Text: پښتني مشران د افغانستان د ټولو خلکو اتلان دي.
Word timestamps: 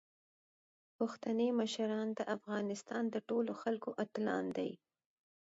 پښتني 0.97 1.47
مشران 1.59 2.07
د 2.17 2.21
افغانستان 2.35 3.03
د 3.09 3.15
ټولو 3.29 3.51
خلکو 3.61 3.89
اتلان 4.03 4.45
دي. 4.57 4.71